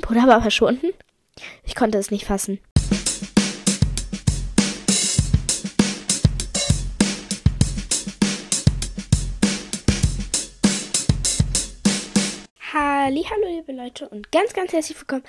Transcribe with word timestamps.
Mein 0.00 0.08
Bruder 0.16 0.26
war 0.26 0.40
verschwunden? 0.40 0.94
Ich 1.62 1.74
konnte 1.74 1.98
es 1.98 2.10
nicht 2.10 2.24
fassen. 2.24 2.58
Hallo 12.72 13.46
liebe 13.46 13.72
Leute 13.72 14.08
und 14.08 14.32
ganz 14.32 14.54
ganz 14.54 14.72
herzlich 14.72 14.98
willkommen 14.98 15.24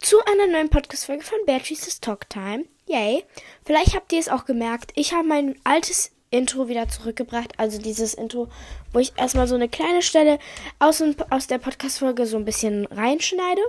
zu 0.00 0.18
einer 0.26 0.46
neuen 0.46 0.68
Podcast 0.68 1.06
Folge 1.06 1.24
von 1.24 1.38
Beatrice's 1.46 2.00
Talk 2.00 2.28
Time. 2.28 2.66
Yay. 2.86 3.24
Vielleicht 3.64 3.94
habt 3.94 4.12
ihr 4.12 4.18
es 4.18 4.28
auch 4.28 4.44
gemerkt, 4.44 4.92
ich 4.96 5.14
habe 5.14 5.26
mein 5.26 5.58
altes 5.64 6.12
Intro 6.30 6.68
wieder 6.68 6.88
zurückgebracht, 6.88 7.52
also 7.58 7.78
dieses 7.78 8.14
Intro, 8.14 8.48
wo 8.92 9.00
ich 9.00 9.12
erstmal 9.16 9.48
so 9.48 9.56
eine 9.56 9.68
kleine 9.68 10.02
Stelle 10.02 10.38
aus, 10.78 11.02
aus 11.30 11.46
der 11.48 11.58
Podcast 11.58 11.98
Folge 11.98 12.26
so 12.26 12.36
ein 12.36 12.44
bisschen 12.44 12.86
reinschneide. 12.86 13.62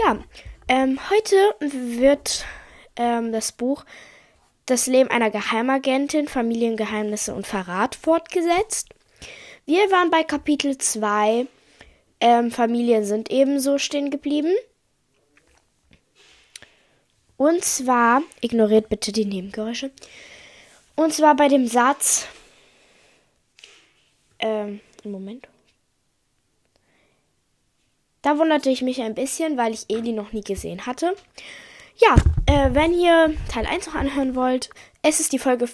Ja, 0.00 0.18
ähm, 0.68 0.98
heute 1.10 1.36
wird 1.60 2.44
ähm, 2.96 3.32
das 3.32 3.52
Buch 3.52 3.84
Das 4.66 4.86
Leben 4.86 5.10
einer 5.10 5.30
Geheimagentin, 5.30 6.28
Familiengeheimnisse 6.28 7.34
und 7.34 7.46
Verrat 7.46 7.94
fortgesetzt. 7.94 8.90
Wir 9.64 9.90
waren 9.90 10.10
bei 10.10 10.22
Kapitel 10.22 10.78
2 10.78 11.46
ähm, 12.20 12.50
Familien 12.50 13.04
sind 13.04 13.30
ebenso 13.30 13.78
stehen 13.78 14.10
geblieben. 14.10 14.54
Und 17.36 17.64
zwar, 17.64 18.22
ignoriert 18.40 18.88
bitte 18.88 19.12
die 19.12 19.24
Nebengeräusche. 19.24 19.92
Und 20.98 21.14
zwar 21.14 21.36
bei 21.36 21.46
dem 21.46 21.68
Satz, 21.68 22.26
ähm, 24.40 24.80
Moment. 25.04 25.46
Da 28.20 28.36
wunderte 28.36 28.68
ich 28.68 28.82
mich 28.82 29.00
ein 29.00 29.14
bisschen, 29.14 29.56
weil 29.56 29.74
ich 29.74 29.88
Eli 29.88 30.10
noch 30.10 30.32
nie 30.32 30.42
gesehen 30.42 30.86
hatte. 30.86 31.14
Ja, 31.98 32.16
äh, 32.46 32.74
wenn 32.74 32.92
ihr 32.92 33.32
Teil 33.48 33.66
1 33.66 33.86
noch 33.86 33.94
anhören 33.94 34.34
wollt, 34.34 34.70
es 35.00 35.20
ist 35.20 35.32
die 35.32 35.38
Folge 35.38 35.68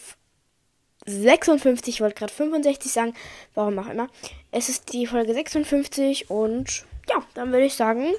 56, 1.06 1.94
ich 1.94 2.00
wollte 2.02 2.16
gerade 2.16 2.32
65 2.34 2.92
sagen, 2.92 3.14
warum 3.54 3.78
auch 3.78 3.88
immer. 3.88 4.08
Es 4.50 4.68
ist 4.68 4.92
die 4.92 5.06
Folge 5.06 5.32
56 5.32 6.28
und 6.28 6.84
ja, 7.08 7.24
dann 7.32 7.50
würde 7.50 7.64
ich 7.64 7.74
sagen, 7.74 8.12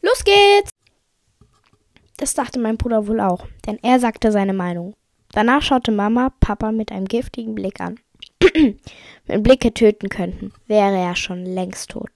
los 0.00 0.24
geht's! 0.24 0.70
Das 2.16 2.32
dachte 2.32 2.58
mein 2.58 2.78
Bruder 2.78 3.06
wohl 3.06 3.20
auch, 3.20 3.46
denn 3.66 3.78
er 3.82 4.00
sagte 4.00 4.32
seine 4.32 4.54
Meinung. 4.54 4.94
Danach 5.32 5.62
schaute 5.62 5.92
Mama 5.92 6.32
Papa 6.40 6.72
mit 6.72 6.90
einem 6.90 7.06
giftigen 7.06 7.54
Blick 7.54 7.80
an. 7.80 8.00
Wenn 9.26 9.42
Blicke 9.42 9.74
töten 9.74 10.08
könnten, 10.08 10.52
wäre 10.66 10.96
er 10.96 11.16
schon 11.16 11.44
längst 11.44 11.90
tot. 11.90 12.10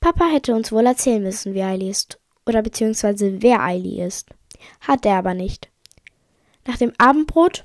Papa 0.00 0.26
hätte 0.26 0.54
uns 0.54 0.72
wohl 0.72 0.86
erzählen 0.86 1.22
müssen, 1.22 1.54
wie 1.54 1.62
Eili 1.62 1.88
ist, 1.88 2.18
oder 2.44 2.62
beziehungsweise 2.62 3.42
wer 3.42 3.62
Eili 3.62 4.02
ist. 4.02 4.28
Hat 4.80 5.06
er 5.06 5.16
aber 5.16 5.34
nicht. 5.34 5.70
Nach 6.66 6.76
dem 6.76 6.92
Abendbrot 6.98 7.64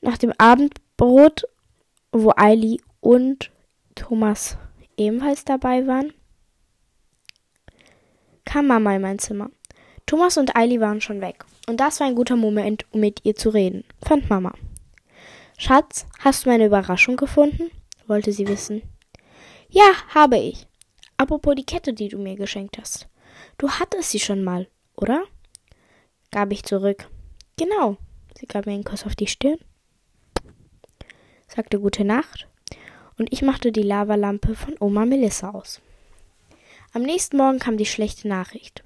nach 0.00 0.18
dem 0.18 0.32
Abendbrot, 0.38 1.44
wo 2.12 2.32
Eili 2.36 2.80
und 3.00 3.50
Thomas 3.94 4.56
ebenfalls 4.96 5.44
dabei 5.44 5.86
waren, 5.86 6.12
kam 8.44 8.66
Mama 8.66 8.96
in 8.96 9.02
mein 9.02 9.18
Zimmer. 9.18 9.50
Thomas 10.06 10.38
und 10.38 10.56
Eili 10.56 10.80
waren 10.80 11.00
schon 11.00 11.20
weg. 11.20 11.44
Und 11.70 11.78
das 11.78 12.00
war 12.00 12.08
ein 12.08 12.16
guter 12.16 12.34
Moment, 12.34 12.84
um 12.90 12.98
mit 12.98 13.24
ihr 13.24 13.36
zu 13.36 13.50
reden, 13.50 13.84
fand 14.02 14.28
Mama. 14.28 14.52
Schatz, 15.56 16.04
hast 16.18 16.44
du 16.44 16.50
meine 16.50 16.66
Überraschung 16.66 17.16
gefunden? 17.16 17.70
wollte 18.08 18.32
sie 18.32 18.48
wissen. 18.48 18.82
Ja, 19.68 19.92
habe 20.12 20.36
ich. 20.36 20.66
Apropos 21.16 21.54
die 21.54 21.64
Kette, 21.64 21.92
die 21.92 22.08
du 22.08 22.18
mir 22.18 22.34
geschenkt 22.34 22.76
hast. 22.76 23.08
Du 23.56 23.70
hattest 23.70 24.10
sie 24.10 24.18
schon 24.18 24.42
mal, 24.42 24.66
oder? 24.96 25.22
gab 26.32 26.50
ich 26.50 26.64
zurück. 26.64 27.08
Genau. 27.56 27.98
Sie 28.36 28.46
gab 28.46 28.66
mir 28.66 28.72
einen 28.72 28.82
Kuss 28.82 29.06
auf 29.06 29.14
die 29.14 29.28
Stirn 29.28 29.58
sagte 31.46 31.80
Gute 31.80 32.04
Nacht 32.04 32.48
und 33.18 33.32
ich 33.32 33.42
machte 33.42 33.72
die 33.72 33.82
Lavalampe 33.82 34.54
von 34.54 34.74
Oma 34.80 35.04
Melissa 35.04 35.50
aus. 35.50 35.80
Am 36.92 37.02
nächsten 37.02 37.36
Morgen 37.36 37.58
kam 37.58 37.76
die 37.76 37.86
schlechte 37.86 38.28
Nachricht, 38.28 38.82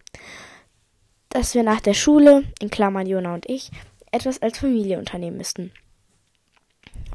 dass 1.35 1.55
wir 1.55 1.65
nach 1.65 1.81
der 1.81 1.95
Schule, 1.95 2.45
in 2.61 2.71
Klammern 2.71 3.07
Jona 3.07 3.35
und 3.35 3.51
ich, 3.51 3.71
etwas 4.13 4.41
als 4.41 4.59
Familie 4.59 4.99
unternehmen 4.99 5.37
müssten. 5.37 5.73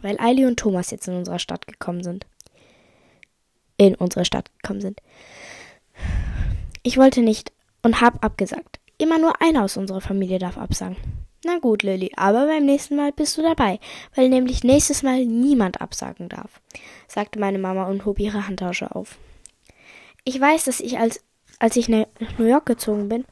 Weil 0.01 0.19
Eili 0.19 0.45
und 0.45 0.59
Thomas 0.59 0.91
jetzt 0.91 1.07
in 1.07 1.15
unserer 1.15 1.39
Stadt 1.39 1.65
gekommen 1.67 2.03
sind. 2.03 2.27
In 3.77 3.95
unsere 3.95 4.25
Stadt 4.25 4.51
gekommen 4.61 4.81
sind. 4.81 5.01
Ich 6.83 6.97
wollte 6.97 7.21
nicht 7.21 7.53
und 7.81 8.01
hab 8.01 8.23
abgesagt. 8.23 8.81
Immer 8.97 9.19
nur 9.19 9.41
einer 9.41 9.63
aus 9.63 9.77
unserer 9.77 10.01
Familie 10.01 10.37
darf 10.37 10.57
absagen. 10.57 10.97
Na 11.45 11.57
gut, 11.59 11.83
Lilly, 11.83 12.11
aber 12.17 12.47
beim 12.47 12.65
nächsten 12.65 12.97
Mal 12.97 13.13
bist 13.13 13.37
du 13.37 13.41
dabei, 13.41 13.79
weil 14.15 14.27
nämlich 14.27 14.65
nächstes 14.65 15.01
Mal 15.01 15.25
niemand 15.25 15.79
absagen 15.79 16.27
darf, 16.27 16.59
sagte 17.07 17.39
meine 17.39 17.59
Mama 17.59 17.85
und 17.85 18.03
hob 18.03 18.19
ihre 18.19 18.45
Handtasche 18.45 18.93
auf. 18.93 19.17
Ich 20.25 20.39
weiß, 20.41 20.65
dass 20.65 20.81
ich 20.81 20.99
als, 20.99 21.23
als 21.57 21.77
ich 21.77 21.87
nach 21.87 22.07
New 22.37 22.45
York 22.45 22.65
gezogen 22.65 23.07
bin, 23.07 23.23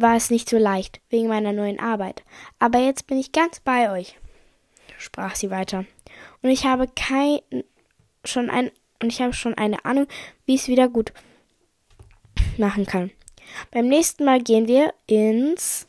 war 0.00 0.16
es 0.16 0.30
nicht 0.30 0.48
so 0.48 0.58
leicht, 0.58 1.00
wegen 1.10 1.28
meiner 1.28 1.52
neuen 1.52 1.80
Arbeit. 1.80 2.22
Aber 2.58 2.78
jetzt 2.78 3.06
bin 3.06 3.18
ich 3.18 3.32
ganz 3.32 3.60
bei 3.60 3.90
euch, 3.90 4.16
sprach 4.98 5.34
sie 5.34 5.50
weiter. 5.50 5.84
Und 6.42 6.50
ich 6.50 6.64
habe 6.64 6.88
kein, 6.88 7.40
schon 8.24 8.50
ein, 8.50 8.70
und 9.02 9.08
ich 9.08 9.20
habe 9.20 9.32
schon 9.32 9.54
eine 9.54 9.84
Ahnung, 9.84 10.06
wie 10.46 10.54
es 10.54 10.68
wieder 10.68 10.88
gut 10.88 11.12
machen 12.58 12.86
kann. 12.86 13.10
Beim 13.70 13.88
nächsten 13.88 14.24
Mal 14.24 14.42
gehen 14.42 14.68
wir 14.68 14.94
ins 15.06 15.86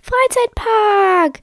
Freizeitpark! 0.00 1.42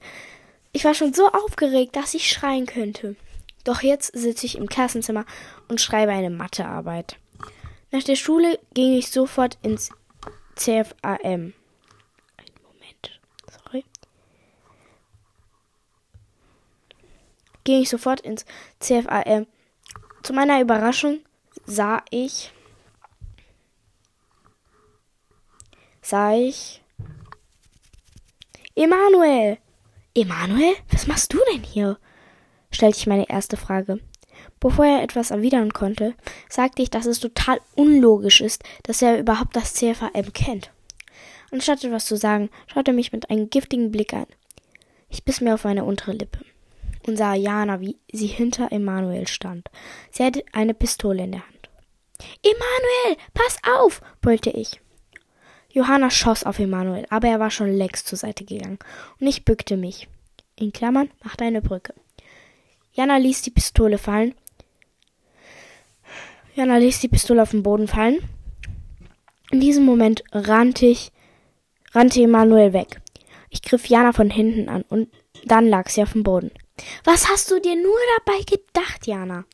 Ich 0.73 0.83
war 0.85 0.93
schon 0.93 1.13
so 1.13 1.27
aufgeregt, 1.27 1.95
dass 1.95 2.13
ich 2.13 2.29
schreien 2.29 2.65
könnte. 2.65 3.15
Doch 3.63 3.81
jetzt 3.81 4.17
sitze 4.17 4.45
ich 4.45 4.57
im 4.57 4.67
Klassenzimmer 4.67 5.25
und 5.67 5.81
schreibe 5.81 6.11
eine 6.11 6.29
Mathearbeit. 6.29 7.17
Nach 7.91 8.03
der 8.03 8.15
Schule 8.15 8.59
ging 8.73 8.97
ich 8.97 9.09
sofort 9.09 9.57
ins 9.61 9.91
CFAM. 10.57 11.53
Einen 12.37 12.55
Moment, 12.63 13.19
sorry. 13.49 13.85
Ging 17.63 17.81
ich 17.81 17.89
sofort 17.89 18.21
ins 18.21 18.45
CFAM. 18.79 19.47
Zu 20.23 20.33
meiner 20.33 20.59
Überraschung 20.61 21.19
sah 21.65 22.03
ich 22.09 22.51
sah 26.01 26.33
ich 26.33 26.81
Emanuel! 28.75 29.57
Emanuel, 30.13 30.75
was 30.91 31.07
machst 31.07 31.33
du 31.33 31.39
denn 31.51 31.63
hier? 31.63 31.97
stellte 32.71 32.97
ich 32.97 33.07
meine 33.07 33.29
erste 33.29 33.57
Frage. 33.57 33.99
Bevor 34.59 34.85
er 34.85 35.03
etwas 35.03 35.31
erwidern 35.31 35.73
konnte, 35.73 36.15
sagte 36.49 36.81
ich, 36.81 36.89
dass 36.89 37.05
es 37.05 37.19
total 37.19 37.59
unlogisch 37.75 38.41
ist, 38.41 38.63
dass 38.83 39.01
er 39.01 39.19
überhaupt 39.19 39.55
das 39.55 39.73
CFAM 39.75 40.33
kennt. 40.33 40.71
Anstatt 41.51 41.83
etwas 41.83 42.05
zu 42.05 42.17
sagen, 42.17 42.49
schaute 42.67 42.91
er 42.91 42.95
mich 42.95 43.11
mit 43.11 43.29
einem 43.29 43.49
giftigen 43.49 43.91
Blick 43.91 44.13
an. 44.13 44.25
Ich 45.09 45.23
biss 45.23 45.41
mir 45.41 45.53
auf 45.53 45.63
meine 45.63 45.85
untere 45.85 46.11
Lippe 46.11 46.39
und 47.07 47.17
sah 47.17 47.33
Jana, 47.33 47.79
wie 47.79 47.97
sie 48.11 48.27
hinter 48.27 48.71
Emanuel 48.71 49.27
stand. 49.27 49.69
Sie 50.11 50.23
hatte 50.23 50.43
eine 50.51 50.73
Pistole 50.73 51.23
in 51.23 51.31
der 51.31 51.47
Hand. 51.47 51.69
Emanuel, 52.43 53.17
pass 53.33 53.57
auf, 53.79 54.01
brüllte 54.21 54.49
ich. 54.49 54.81
Johanna 55.69 56.09
schoss 56.09 56.43
auf 56.43 56.59
Emanuel, 56.59 57.05
aber 57.09 57.27
er 57.27 57.39
war 57.39 57.51
schon 57.51 57.71
längst 57.71 58.07
zur 58.07 58.17
Seite 58.17 58.43
gegangen, 58.43 58.79
und 59.19 59.27
ich 59.27 59.45
bückte 59.45 59.77
mich. 59.77 60.07
In 60.55 60.73
Klammern 60.73 61.11
machte 61.23 61.45
eine 61.45 61.61
Brücke. 61.61 61.93
Jana 62.93 63.17
ließ 63.17 63.43
die 63.43 63.51
Pistole 63.51 63.99
fallen. 63.99 64.33
Jana 66.57 66.77
ließ 66.77 67.01
die 67.01 67.07
Pistole 67.07 67.43
auf 67.43 67.51
den 67.51 67.61
Boden 67.61 67.87
fallen. 67.87 68.17
In 69.51 69.59
diesem 69.59 69.85
Moment 69.85 70.23
rannte 70.31 70.87
ich, 70.87 71.11
rannte 71.91 72.19
Emanuel 72.19 72.73
weg. 72.73 72.99
Ich 73.51 73.61
griff 73.61 73.85
Jana 73.85 74.11
von 74.11 74.31
hinten 74.31 74.67
an 74.67 74.81
und 74.89 75.07
dann 75.45 75.67
lag 75.67 75.87
sie 75.87 76.01
auf 76.01 76.13
dem 76.13 76.23
Boden. 76.23 76.49
Was 77.03 77.29
hast 77.29 77.51
du 77.51 77.61
dir 77.61 77.75
nur 77.75 77.99
dabei 78.17 78.39
gedacht, 78.39 79.05
Jana? 79.05 79.45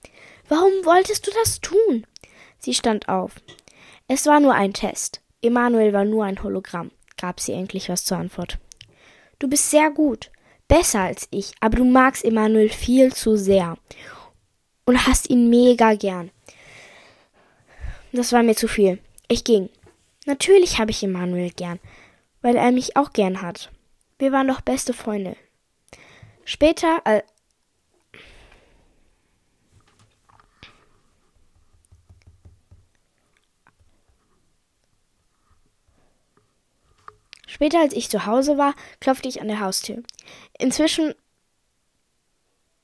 Warum 0.48 0.72
wolltest 0.86 1.28
du 1.28 1.32
das 1.44 1.60
tun? 1.60 2.08
Sie 2.58 2.74
stand 2.74 3.10
auf. 3.10 3.34
Es 4.08 4.26
war 4.26 4.40
nur 4.40 4.54
ein 4.54 4.72
Test. 4.72 5.22
Emanuel 5.42 5.92
war 5.92 6.06
nur 6.06 6.24
ein 6.24 6.42
Hologramm, 6.42 6.92
gab 7.18 7.42
sie 7.42 7.52
endlich 7.52 7.90
was 7.90 8.06
zur 8.06 8.18
Antwort. 8.18 8.60
Du 9.40 9.50
bist 9.50 9.70
sehr 9.70 9.92
gut, 9.92 10.32
besser 10.70 11.02
als 11.02 11.28
ich, 11.32 11.52
aber 11.60 11.80
du 11.80 11.84
magst 11.84 12.24
Emanuel 12.24 12.70
viel 12.70 13.14
zu 13.14 13.36
sehr 13.36 13.78
und 14.86 15.06
hast 15.06 15.30
ihn 15.30 15.50
mega 15.50 15.96
gern. 15.96 16.32
Das 18.14 18.32
war 18.32 18.44
mir 18.44 18.56
zu 18.56 18.68
viel. 18.68 19.00
Ich 19.28 19.44
ging. 19.44 19.70
Natürlich 20.28 20.78
habe 20.78 20.92
ich 20.92 21.04
Emanuel 21.04 21.50
gern, 21.50 21.80
weil 22.42 22.56
er 22.56 22.72
mich 22.72 22.96
auch 22.96 23.12
gern 23.12 23.42
hat. 23.42 23.72
Wir 24.20 24.32
waren 24.32 24.48
doch 24.48 24.62
beste 24.62 24.94
Freunde. 24.94 25.36
Später, 26.46 27.02
al 27.06 27.24
Später, 37.48 37.82
als 37.82 37.94
ich 37.94 38.10
zu 38.10 38.26
Hause 38.26 38.58
war, 38.58 38.74
klopfte 39.00 39.28
ich 39.28 39.42
an 39.42 39.48
der 39.48 39.60
Haustür. 39.60 40.04
Inzwischen 40.58 41.14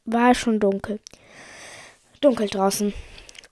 war 0.05 0.31
es 0.31 0.37
schon 0.37 0.59
dunkel. 0.59 0.99
Dunkel 2.21 2.47
draußen. 2.47 2.93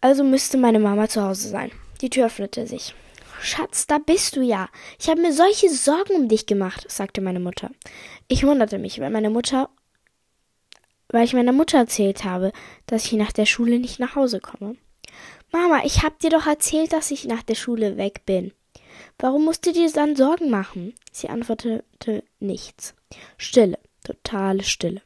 Also 0.01 0.23
müsste 0.23 0.57
meine 0.57 0.79
Mama 0.79 1.07
zu 1.07 1.23
Hause 1.23 1.49
sein. 1.49 1.71
Die 2.01 2.09
Tür 2.09 2.27
öffnete 2.27 2.67
sich. 2.67 2.93
Schatz, 3.41 3.87
da 3.87 3.97
bist 3.99 4.35
du 4.35 4.41
ja. 4.41 4.69
Ich 4.99 5.09
habe 5.09 5.21
mir 5.21 5.33
solche 5.33 5.69
Sorgen 5.69 6.13
um 6.15 6.27
dich 6.27 6.45
gemacht, 6.45 6.85
sagte 6.89 7.21
meine 7.21 7.39
Mutter. 7.39 7.69
Ich 8.27 8.45
wunderte 8.45 8.77
mich, 8.77 8.99
weil 8.99 9.11
meine 9.11 9.29
Mutter 9.29 9.69
weil 11.09 11.23
ich 11.23 11.33
meiner 11.33 11.53
Mutter 11.53 11.77
erzählt 11.77 12.23
habe, 12.23 12.51
dass 12.85 13.05
ich 13.05 13.13
nach 13.13 13.31
der 13.31 13.45
Schule 13.45 13.79
nicht 13.79 13.99
nach 13.99 14.15
Hause 14.15 14.39
komme. 14.39 14.75
Mama, 15.51 15.81
ich 15.85 16.03
hab 16.03 16.19
dir 16.19 16.29
doch 16.29 16.47
erzählt, 16.47 16.91
dass 16.91 17.11
ich 17.11 17.25
nach 17.25 17.43
der 17.43 17.55
Schule 17.55 17.97
weg 17.97 18.25
bin. 18.25 18.51
Warum 19.19 19.45
musst 19.45 19.65
du 19.65 19.71
dir 19.71 19.89
dann 19.91 20.15
Sorgen 20.15 20.49
machen? 20.49 20.93
Sie 21.11 21.29
antwortete 21.29 22.23
nichts. 22.39 22.93
Stille, 23.37 23.79
totale 24.03 24.63
Stille. 24.63 25.01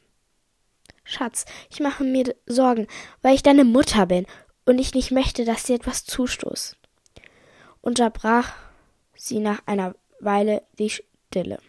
Schatz, 1.04 1.46
ich 1.70 1.80
mache 1.80 2.04
mir 2.04 2.36
Sorgen, 2.46 2.88
weil 3.22 3.36
ich 3.36 3.44
deine 3.44 3.64
Mutter 3.64 4.06
bin 4.06 4.26
und 4.66 4.80
ich 4.80 4.94
nicht 4.94 5.12
möchte, 5.12 5.46
dass 5.46 5.64
dir 5.64 5.76
etwas 5.76 6.06
zustoßt. 6.06 6.78
Unterbrach 7.82 8.54
sie 9.16 9.40
nach 9.40 9.62
einer 9.66 9.96
Weile 10.20 10.64
die 10.78 10.90
Stille. 10.90 11.60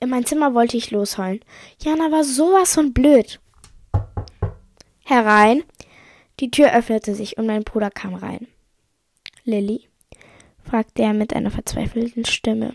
In 0.00 0.08
mein 0.08 0.26
Zimmer 0.26 0.52
wollte 0.54 0.76
ich 0.76 0.90
losheulen. 0.90 1.44
Jana 1.80 2.10
war 2.10 2.24
sowas 2.24 2.74
von 2.74 2.92
blöd. 2.92 3.40
Herein. 5.04 5.62
Die 6.40 6.50
Tür 6.50 6.74
öffnete 6.74 7.14
sich 7.14 7.38
und 7.38 7.46
mein 7.46 7.62
Bruder 7.62 7.90
kam 7.90 8.14
rein. 8.14 8.48
Lilly? 9.44 9.88
fragte 10.64 11.02
er 11.02 11.12
mit 11.12 11.34
einer 11.34 11.50
verzweifelten 11.50 12.24
Stimme. 12.24 12.74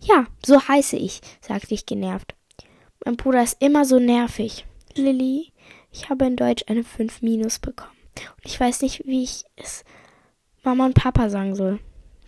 Ja, 0.00 0.26
so 0.44 0.60
heiße 0.60 0.96
ich, 0.96 1.20
sagte 1.40 1.72
ich 1.72 1.86
genervt. 1.86 2.34
Mein 3.04 3.16
Bruder 3.16 3.42
ist 3.42 3.60
immer 3.60 3.84
so 3.84 3.98
nervig. 3.98 4.64
Lilly, 4.94 5.52
ich 5.92 6.08
habe 6.08 6.24
in 6.24 6.36
Deutsch 6.36 6.64
eine 6.66 6.84
5 6.84 7.22
minus 7.22 7.58
bekommen. 7.58 7.92
Und 8.36 8.46
ich 8.46 8.58
weiß 8.58 8.82
nicht, 8.82 9.06
wie 9.06 9.22
ich 9.22 9.44
es 9.56 9.84
Mama 10.62 10.86
und 10.86 10.94
Papa 10.94 11.28
sagen 11.28 11.54
soll. 11.54 11.80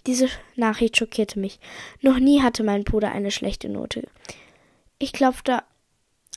Diese 0.07 0.29
Nachricht 0.55 0.97
schockierte 0.97 1.39
mich. 1.39 1.59
Noch 2.01 2.19
nie 2.19 2.43
hatte 2.43 2.63
mein 2.63 2.85
Bruder 2.85 3.11
eine 3.11 3.31
schlechte 3.31 3.69
Note. 3.69 4.07
Ich 4.99 5.13
klopfte 5.13 5.63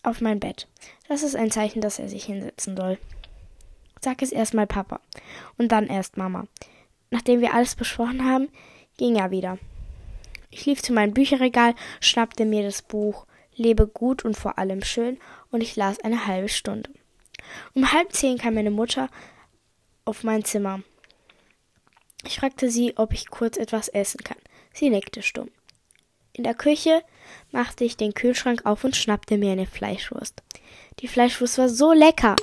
auf 0.03 0.21
mein 0.21 0.39
Bett. 0.39 0.67
Das 1.07 1.23
ist 1.23 1.35
ein 1.35 1.51
Zeichen, 1.51 1.81
dass 1.81 1.99
er 1.99 2.07
sich 2.07 2.25
hinsetzen 2.25 2.77
soll. 2.77 2.97
Sag 4.01 4.21
es 4.21 4.31
erst 4.31 4.53
mal 4.53 4.67
Papa 4.67 5.01
und 5.57 5.71
dann 5.71 5.87
erst 5.87 6.15
Mama. 6.15 6.47
Nachdem 7.11 7.41
wir 7.41 7.53
alles 7.53 7.75
besprochen 7.75 8.23
haben, 8.23 8.47
ging 8.97 9.17
er 9.17 9.31
wieder. 9.31 9.57
Ich 10.51 10.65
lief 10.65 10.81
zu 10.81 10.93
meinem 10.93 11.13
Bücherregal, 11.13 11.75
schnappte 11.99 12.45
mir 12.45 12.63
das 12.63 12.81
Buch 12.81 13.25
Lebe 13.59 13.87
gut 13.87 14.23
und 14.23 14.37
vor 14.37 14.57
allem 14.57 14.81
schön 14.81 15.19
und 15.51 15.61
ich 15.61 15.75
las 15.75 15.99
eine 15.99 16.25
halbe 16.25 16.49
Stunde. 16.49 16.89
Um 17.73 17.91
halb 17.91 18.13
zehn 18.13 18.37
kam 18.37 18.55
meine 18.55 18.71
Mutter 18.71 19.09
auf 20.05 20.23
mein 20.23 20.45
Zimmer. 20.45 20.81
Ich 22.25 22.39
fragte 22.39 22.69
sie, 22.71 22.97
ob 22.97 23.13
ich 23.13 23.29
kurz 23.29 23.57
etwas 23.57 23.89
essen 23.89 24.23
kann. 24.23 24.37
Sie 24.73 24.89
nickte 24.89 25.21
stumm. 25.21 25.51
In 26.31 26.43
der 26.43 26.53
Küche 26.53 27.03
machte 27.51 27.83
ich 27.83 27.97
den 27.97 28.13
Kühlschrank 28.13 28.65
auf 28.65 28.83
und 28.83 28.95
schnappte 28.95 29.37
mir 29.37 29.51
eine 29.51 29.67
Fleischwurst. 29.67 30.41
Die 31.01 31.07
Fleischwurst 31.07 31.57
war 31.57 31.69
so 31.69 31.91
lecker. 31.91 32.35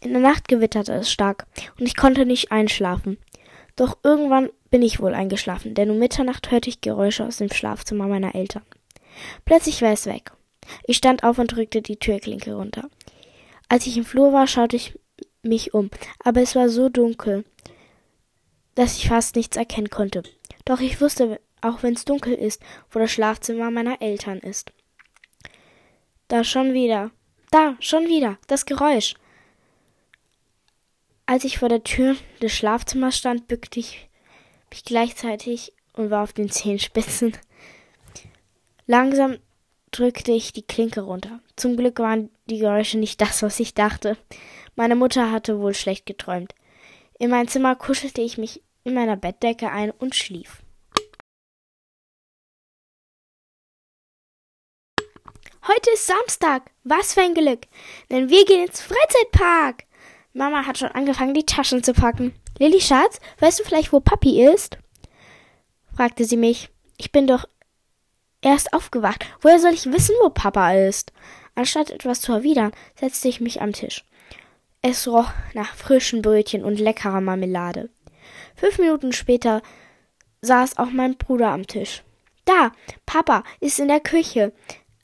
In 0.00 0.12
der 0.12 0.22
Nacht 0.22 0.48
gewitterte 0.48 0.94
es 0.94 1.12
stark 1.12 1.46
und 1.78 1.86
ich 1.86 1.96
konnte 1.96 2.24
nicht 2.24 2.50
einschlafen. 2.50 3.18
Doch 3.80 3.96
irgendwann 4.02 4.50
bin 4.70 4.82
ich 4.82 5.00
wohl 5.00 5.14
eingeschlafen, 5.14 5.72
denn 5.72 5.90
um 5.90 5.98
Mitternacht 5.98 6.50
hörte 6.50 6.68
ich 6.68 6.82
Geräusche 6.82 7.24
aus 7.24 7.38
dem 7.38 7.50
Schlafzimmer 7.50 8.08
meiner 8.08 8.34
Eltern. 8.34 8.62
Plötzlich 9.46 9.80
war 9.80 9.90
es 9.90 10.04
weg. 10.04 10.32
Ich 10.84 10.98
stand 10.98 11.24
auf 11.24 11.38
und 11.38 11.46
drückte 11.56 11.80
die 11.80 11.96
Türklinke 11.96 12.52
runter. 12.52 12.90
Als 13.70 13.86
ich 13.86 13.96
im 13.96 14.04
Flur 14.04 14.34
war, 14.34 14.46
schaute 14.46 14.76
ich 14.76 14.98
mich 15.42 15.72
um, 15.72 15.88
aber 16.22 16.42
es 16.42 16.54
war 16.54 16.68
so 16.68 16.90
dunkel, 16.90 17.46
dass 18.74 18.98
ich 18.98 19.08
fast 19.08 19.34
nichts 19.34 19.56
erkennen 19.56 19.88
konnte. 19.88 20.24
Doch 20.66 20.80
ich 20.80 21.00
wusste, 21.00 21.40
auch 21.62 21.82
wenn 21.82 21.94
es 21.94 22.04
dunkel 22.04 22.34
ist, 22.34 22.60
wo 22.90 22.98
das 22.98 23.10
Schlafzimmer 23.10 23.70
meiner 23.70 24.02
Eltern 24.02 24.40
ist. 24.40 24.72
Da 26.28 26.44
schon 26.44 26.74
wieder. 26.74 27.12
Da, 27.50 27.76
schon 27.80 28.08
wieder. 28.08 28.36
Das 28.46 28.66
Geräusch. 28.66 29.14
Als 31.30 31.44
ich 31.44 31.58
vor 31.58 31.68
der 31.68 31.84
Tür 31.84 32.16
des 32.42 32.52
Schlafzimmers 32.52 33.16
stand, 33.16 33.46
bückte 33.46 33.78
ich 33.78 34.08
mich 34.68 34.82
gleichzeitig 34.82 35.72
und 35.92 36.10
war 36.10 36.24
auf 36.24 36.32
den 36.32 36.50
Zehenspitzen. 36.50 37.38
Langsam 38.88 39.38
drückte 39.92 40.32
ich 40.32 40.52
die 40.52 40.66
Klinke 40.66 41.02
runter. 41.02 41.38
Zum 41.54 41.76
Glück 41.76 42.00
waren 42.00 42.30
die 42.46 42.58
Geräusche 42.58 42.98
nicht 42.98 43.20
das, 43.20 43.44
was 43.44 43.60
ich 43.60 43.74
dachte. 43.74 44.16
Meine 44.74 44.96
Mutter 44.96 45.30
hatte 45.30 45.60
wohl 45.60 45.72
schlecht 45.72 46.04
geträumt. 46.04 46.52
In 47.20 47.30
mein 47.30 47.46
Zimmer 47.46 47.76
kuschelte 47.76 48.22
ich 48.22 48.36
mich 48.36 48.60
in 48.82 48.94
meiner 48.94 49.16
Bettdecke 49.16 49.70
ein 49.70 49.92
und 49.92 50.16
schlief. 50.16 50.64
Heute 55.68 55.90
ist 55.94 56.08
Samstag. 56.08 56.72
Was 56.82 57.14
für 57.14 57.20
ein 57.20 57.34
Glück. 57.34 57.68
Denn 58.10 58.30
wir 58.30 58.44
gehen 58.44 58.66
ins 58.66 58.80
Freizeitpark. 58.80 59.84
Mama 60.32 60.66
hat 60.66 60.78
schon 60.78 60.90
angefangen, 60.90 61.34
die 61.34 61.46
Taschen 61.46 61.82
zu 61.82 61.92
packen. 61.92 62.34
Lilly 62.58 62.80
Schatz, 62.80 63.20
weißt 63.40 63.60
du 63.60 63.64
vielleicht, 63.64 63.92
wo 63.92 64.00
Papi 64.00 64.44
ist? 64.44 64.78
fragte 65.94 66.24
sie 66.24 66.36
mich. 66.36 66.70
Ich 66.96 67.12
bin 67.12 67.26
doch 67.26 67.46
erst 68.42 68.72
aufgewacht. 68.72 69.26
Woher 69.40 69.58
soll 69.58 69.72
ich 69.72 69.86
wissen, 69.86 70.14
wo 70.22 70.30
Papa 70.30 70.72
ist? 70.72 71.12
Anstatt 71.54 71.90
etwas 71.90 72.20
zu 72.20 72.32
erwidern, 72.32 72.72
setzte 72.98 73.28
ich 73.28 73.40
mich 73.40 73.60
am 73.60 73.72
Tisch. 73.72 74.04
Es 74.82 75.08
roch 75.08 75.30
nach 75.52 75.74
frischen 75.74 76.22
Brötchen 76.22 76.64
und 76.64 76.78
leckerer 76.80 77.20
Marmelade. 77.20 77.90
Fünf 78.56 78.78
Minuten 78.78 79.12
später 79.12 79.62
saß 80.42 80.78
auch 80.78 80.90
mein 80.90 81.16
Bruder 81.16 81.50
am 81.50 81.66
Tisch. 81.66 82.02
Da, 82.44 82.72
Papa 83.04 83.42
ist 83.60 83.78
in 83.78 83.88
der 83.88 84.00
Küche. 84.00 84.52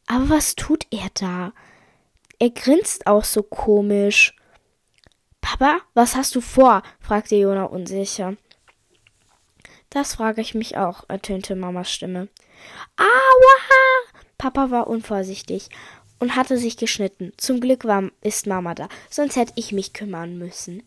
Aber 0.07 0.31
was 0.31 0.55
tut 0.55 0.87
er 0.91 1.09
da? 1.15 1.53
Er 2.39 2.51
grinst 2.51 3.07
auch 3.07 3.25
so 3.25 3.43
komisch. 3.43 4.35
Papa, 5.49 5.81
was 5.95 6.17
hast 6.17 6.35
du 6.35 6.41
vor? 6.41 6.83
fragte 6.99 7.37
Jona 7.37 7.67
unsicher. 7.67 8.37
Das 9.91 10.17
frage 10.17 10.41
ich 10.41 10.57
mich 10.57 10.77
auch, 10.77 11.05
ertönte 11.09 11.55
Mamas 11.55 11.89
Stimme. 11.89 12.27
Aua! 12.97 14.17
Papa 14.39 14.73
war 14.73 14.89
unvorsichtig 14.89 15.69
und 16.19 16.35
hatte 16.35 16.59
sich 16.59 16.77
geschnitten. 16.77 17.33
Zum 17.37 17.61
Glück 17.61 17.85
war, 17.85 18.11
ist 18.23 18.49
Mama 18.49 18.75
da, 18.75 18.89
sonst 19.09 19.37
hätte 19.37 19.53
ich 19.55 19.71
mich 19.71 19.93
kümmern 19.93 20.37
müssen. 20.37 20.83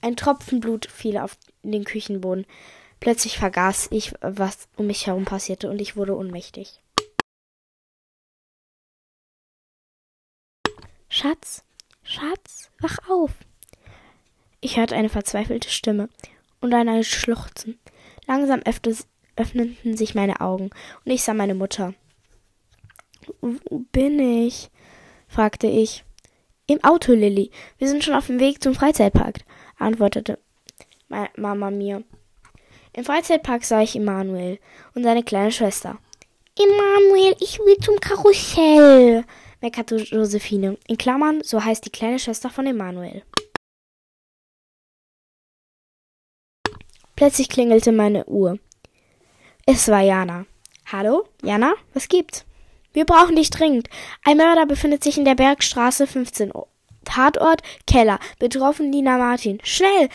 Ein 0.00 0.14
Tropfen 0.14 0.60
Blut 0.60 0.86
fiel 0.86 1.18
auf 1.18 1.36
den 1.64 1.82
Küchenboden. 1.82 2.46
Plötzlich 3.00 3.36
vergaß 3.36 3.88
ich, 3.90 4.14
was 4.20 4.68
um 4.76 4.86
mich 4.86 5.08
herum 5.08 5.24
passierte, 5.24 5.68
und 5.68 5.80
ich 5.80 5.96
wurde 5.96 6.16
ohnmächtig. 6.16 6.80
Schatz, 11.08 11.64
Schatz, 12.04 12.70
wach 12.78 12.98
auf. 13.10 13.32
Ich 14.64 14.76
hörte 14.76 14.94
eine 14.94 15.08
verzweifelte 15.08 15.68
Stimme 15.68 16.08
und 16.60 16.72
ein 16.72 17.02
Schluchzen. 17.02 17.80
Langsam 18.28 18.62
öffneten 18.64 19.96
sich 19.96 20.14
meine 20.14 20.40
Augen 20.40 20.70
und 21.04 21.12
ich 21.12 21.24
sah 21.24 21.34
meine 21.34 21.56
Mutter. 21.56 21.94
Wo 23.40 23.80
bin 23.90 24.20
ich? 24.20 24.70
fragte 25.26 25.66
ich. 25.66 26.04
Im 26.68 26.82
Auto, 26.84 27.12
Lilly. 27.12 27.50
Wir 27.78 27.88
sind 27.88 28.04
schon 28.04 28.14
auf 28.14 28.28
dem 28.28 28.38
Weg 28.38 28.62
zum 28.62 28.76
Freizeitpark, 28.76 29.40
antwortete 29.78 30.38
Mama 31.08 31.72
mir. 31.72 32.04
Im 32.92 33.04
Freizeitpark 33.04 33.64
sah 33.64 33.82
ich 33.82 33.96
Emanuel 33.96 34.60
und 34.94 35.02
seine 35.02 35.24
kleine 35.24 35.50
Schwester. 35.50 35.98
Emanuel, 36.56 37.34
ich 37.40 37.58
will 37.58 37.78
zum 37.78 37.98
Karussell, 37.98 39.24
meckerte 39.60 39.96
Josephine. 39.96 40.78
In 40.86 40.98
Klammern, 40.98 41.42
so 41.42 41.64
heißt 41.64 41.84
die 41.84 41.90
kleine 41.90 42.20
Schwester 42.20 42.48
von 42.48 42.66
Emanuel. 42.66 43.24
Plötzlich 47.16 47.48
klingelte 47.48 47.92
meine 47.92 48.24
Uhr. 48.26 48.58
Es 49.66 49.88
war 49.88 50.00
Jana. 50.00 50.46
Hallo, 50.90 51.24
Jana, 51.42 51.74
was 51.94 52.08
gibt's? 52.08 52.44
Wir 52.92 53.04
brauchen 53.04 53.36
dich 53.36 53.50
dringend. 53.50 53.88
Ein 54.24 54.36
Mörder 54.36 54.66
befindet 54.66 55.02
sich 55.02 55.16
in 55.16 55.24
der 55.24 55.34
Bergstraße 55.34 56.06
15. 56.06 56.52
Tatort 57.04 57.62
Keller. 57.86 58.18
Betroffen 58.38 58.90
Nina 58.90 59.18
Martin. 59.18 59.58
Schnell! 59.62 60.08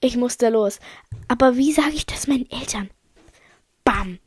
Ich 0.00 0.16
musste 0.16 0.48
los. 0.48 0.80
Aber 1.28 1.56
wie 1.56 1.72
sage 1.72 1.92
ich 1.94 2.06
das 2.06 2.26
meinen 2.26 2.50
Eltern? 2.50 2.90
Bam! 3.84 4.18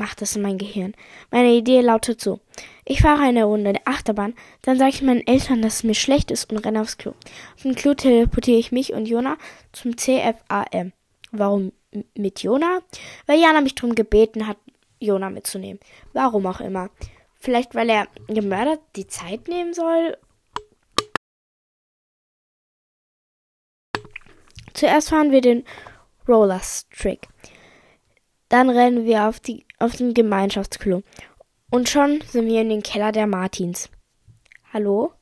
Macht 0.00 0.22
es 0.22 0.34
in 0.34 0.42
mein 0.42 0.56
Gehirn. 0.56 0.94
Meine 1.30 1.52
Idee 1.52 1.82
lautet 1.82 2.20
so. 2.22 2.40
Ich 2.86 3.02
fahre 3.02 3.22
eine 3.22 3.44
Runde 3.44 3.74
der 3.74 3.86
Achterbahn, 3.86 4.34
dann 4.62 4.78
sage 4.78 4.90
ich 4.90 5.02
meinen 5.02 5.26
Eltern, 5.26 5.60
dass 5.60 5.76
es 5.76 5.84
mir 5.84 5.94
schlecht 5.94 6.30
ist 6.30 6.50
und 6.50 6.58
renne 6.58 6.80
aufs 6.80 6.96
Klo. 6.96 7.12
Dem 7.62 7.74
Klo 7.74 7.92
teleportiere 7.92 8.58
ich 8.58 8.72
mich 8.72 8.94
und 8.94 9.06
Jona 9.06 9.36
zum 9.72 9.96
CFAM. 9.96 10.92
Warum 11.32 11.72
mit 12.16 12.42
Jona? 12.42 12.80
Weil 13.26 13.40
Jana 13.40 13.60
mich 13.60 13.74
darum 13.74 13.94
gebeten 13.94 14.46
hat, 14.46 14.56
Jona 14.98 15.28
mitzunehmen. 15.28 15.78
Warum 16.14 16.46
auch 16.46 16.60
immer. 16.60 16.88
Vielleicht, 17.38 17.74
weil 17.74 17.90
er 17.90 18.08
gemördert 18.26 18.80
die 18.96 19.06
Zeit 19.06 19.48
nehmen 19.48 19.74
soll. 19.74 20.16
Zuerst 24.72 25.10
fahren 25.10 25.30
wir 25.30 25.42
den 25.42 25.64
Rollers 26.26 26.88
Trick. 26.88 27.28
Dann 28.50 28.68
rennen 28.68 29.06
wir 29.06 29.28
auf, 29.28 29.40
die, 29.40 29.64
auf 29.78 29.96
den 29.96 30.12
Gemeinschaftsklo. 30.12 31.02
Und 31.70 31.88
schon 31.88 32.20
sind 32.26 32.46
wir 32.46 32.60
in 32.60 32.68
den 32.68 32.82
Keller 32.82 33.12
der 33.12 33.26
Martins. 33.26 33.88
Hallo? 34.72 35.12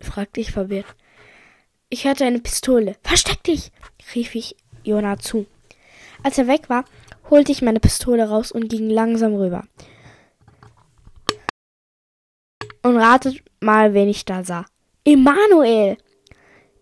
fragte 0.00 0.40
ich 0.40 0.50
verwirrt. 0.52 0.96
Ich 1.88 2.04
hörte 2.04 2.24
eine 2.24 2.40
Pistole. 2.40 2.96
Versteck 3.02 3.42
dich! 3.44 3.70
rief 4.14 4.34
ich 4.34 4.56
Jona 4.82 5.18
zu. 5.18 5.46
Als 6.24 6.38
er 6.38 6.48
weg 6.48 6.68
war, 6.68 6.84
holte 7.30 7.52
ich 7.52 7.62
meine 7.62 7.80
Pistole 7.80 8.28
raus 8.28 8.50
und 8.50 8.68
ging 8.68 8.90
langsam 8.90 9.36
rüber. 9.36 9.64
Und 12.82 12.96
ratet 12.96 13.44
mal, 13.60 13.94
wen 13.94 14.08
ich 14.08 14.24
da 14.24 14.42
sah. 14.42 14.66
Emanuel! 15.04 15.98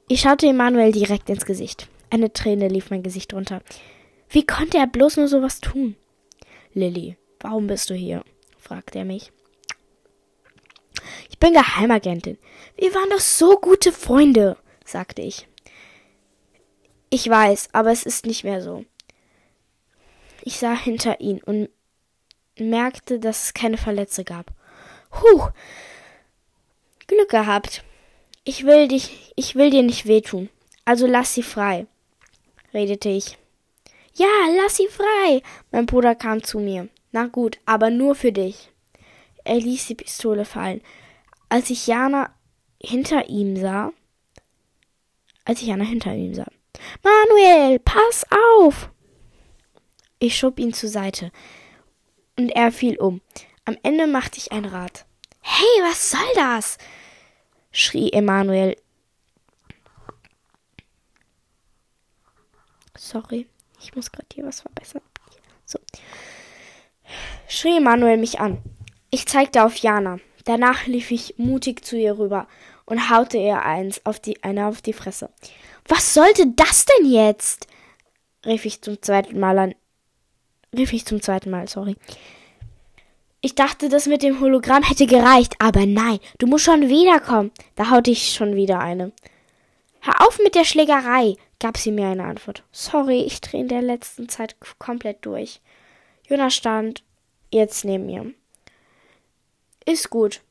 Ich 0.08 0.22
schaute 0.22 0.46
Emanuel 0.46 0.92
direkt 0.92 1.28
ins 1.28 1.44
Gesicht. 1.44 1.88
Eine 2.08 2.32
Träne 2.32 2.68
lief 2.68 2.90
mein 2.90 3.02
Gesicht 3.02 3.34
runter. 3.34 3.60
Wie 4.28 4.46
konnte 4.46 4.78
er 4.78 4.86
bloß 4.86 5.18
nur 5.18 5.28
sowas 5.28 5.60
tun? 5.60 5.96
Lilly, 6.72 7.16
warum 7.40 7.66
bist 7.66 7.90
du 7.90 7.94
hier? 7.94 8.24
fragte 8.58 8.98
er 8.98 9.04
mich. 9.04 9.30
Ich 11.30 11.38
bin 11.38 11.52
Geheimagentin. 11.52 12.38
Wir 12.76 12.94
waren 12.94 13.10
doch 13.10 13.20
so 13.20 13.58
gute 13.58 13.92
Freunde, 13.92 14.56
sagte 14.84 15.22
ich. 15.22 15.46
Ich 17.10 17.28
weiß, 17.28 17.68
aber 17.72 17.92
es 17.92 18.02
ist 18.02 18.26
nicht 18.26 18.44
mehr 18.44 18.62
so. 18.62 18.84
Ich 20.42 20.58
sah 20.58 20.74
hinter 20.74 21.20
ihn 21.20 21.42
und 21.42 21.68
merkte, 22.58 23.18
dass 23.18 23.44
es 23.44 23.54
keine 23.54 23.76
Verletze 23.76 24.24
gab. 24.24 24.52
Huh. 25.22 25.48
Glück 27.06 27.28
gehabt. 27.28 27.84
Ich 28.44 28.64
will 28.64 28.88
dich, 28.88 29.32
ich 29.36 29.54
will 29.54 29.70
dir 29.70 29.82
nicht 29.82 30.06
wehtun. 30.06 30.50
Also 30.84 31.06
lass 31.06 31.34
sie 31.34 31.42
frei, 31.42 31.86
redete 32.72 33.08
ich. 33.08 33.38
Ja, 34.16 34.28
lass 34.56 34.76
sie 34.76 34.88
frei. 34.88 35.42
Mein 35.72 35.86
Bruder 35.86 36.14
kam 36.14 36.42
zu 36.42 36.58
mir. 36.58 36.88
Na 37.12 37.26
gut, 37.26 37.58
aber 37.66 37.90
nur 37.90 38.14
für 38.14 38.32
dich. 38.32 38.70
Er 39.44 39.56
ließ 39.56 39.86
die 39.88 39.94
Pistole 39.94 40.44
fallen. 40.44 40.80
Als 41.48 41.70
ich 41.70 41.86
Jana 41.86 42.34
hinter 42.80 43.28
ihm 43.28 43.56
sah, 43.56 43.92
als 45.44 45.60
ich 45.60 45.68
Jana 45.68 45.84
hinter 45.84 46.14
ihm 46.14 46.34
sah. 46.34 46.46
Manuel, 47.02 47.78
pass 47.78 48.24
auf! 48.56 48.90
Ich 50.18 50.36
schob 50.36 50.58
ihn 50.58 50.72
zur 50.72 50.88
Seite 50.88 51.30
und 52.38 52.50
er 52.50 52.72
fiel 52.72 52.96
um. 52.98 53.20
Am 53.64 53.76
Ende 53.82 54.06
machte 54.06 54.38
ich 54.38 54.52
ein 54.52 54.64
Rad. 54.64 55.06
Hey, 55.40 55.82
was 55.82 56.10
soll 56.10 56.34
das? 56.34 56.78
schrie 57.70 58.12
Emanuel. 58.12 58.76
Sorry. 62.96 63.46
Ich 63.84 63.94
muss 63.94 64.10
gerade 64.10 64.26
hier 64.32 64.44
was 64.44 64.62
verbessern. 64.62 65.02
So. 65.66 65.78
Schrie 67.48 67.80
Manuel 67.80 68.16
mich 68.16 68.40
an. 68.40 68.62
Ich 69.10 69.26
zeigte 69.26 69.62
auf 69.62 69.76
Jana. 69.76 70.18
Danach 70.44 70.86
lief 70.86 71.10
ich 71.10 71.34
mutig 71.36 71.84
zu 71.84 71.96
ihr 71.96 72.18
rüber 72.18 72.48
und 72.86 73.10
haute 73.10 73.36
ihr 73.36 73.62
eins 73.62 74.04
auf 74.04 74.20
die, 74.20 74.42
eine 74.42 74.66
auf 74.66 74.80
die 74.80 74.94
Fresse. 74.94 75.30
Was 75.86 76.14
sollte 76.14 76.46
das 76.56 76.86
denn 76.86 77.10
jetzt? 77.10 77.66
rief 78.46 78.64
ich 78.64 78.80
zum 78.80 79.00
zweiten 79.02 79.38
Mal 79.38 79.58
an. 79.58 79.74
Rief 80.74 80.92
ich 80.92 81.04
zum 81.04 81.20
zweiten 81.20 81.50
Mal, 81.50 81.68
sorry. 81.68 81.96
Ich 83.42 83.54
dachte, 83.54 83.90
das 83.90 84.06
mit 84.06 84.22
dem 84.22 84.40
Hologramm 84.40 84.82
hätte 84.82 85.06
gereicht, 85.06 85.56
aber 85.58 85.84
nein, 85.84 86.18
du 86.38 86.46
musst 86.46 86.64
schon 86.64 86.88
wiederkommen. 86.88 87.52
Da 87.76 87.90
haute 87.90 88.10
ich 88.10 88.32
schon 88.32 88.56
wieder 88.56 88.80
eine. 88.80 89.12
Hör 90.00 90.26
auf 90.26 90.38
mit 90.38 90.54
der 90.54 90.64
Schlägerei, 90.64 91.36
gab 91.64 91.78
sie 91.78 91.92
mir 91.92 92.08
eine 92.08 92.24
Antwort. 92.24 92.62
Sorry, 92.72 93.22
ich 93.22 93.40
drehe 93.40 93.62
in 93.62 93.68
der 93.68 93.80
letzten 93.80 94.28
Zeit 94.28 94.56
komplett 94.78 95.24
durch. 95.24 95.62
Jonas 96.28 96.54
stand 96.54 97.02
jetzt 97.50 97.86
neben 97.86 98.04
mir. 98.04 98.34
Ist 99.86 100.10
gut. 100.10 100.42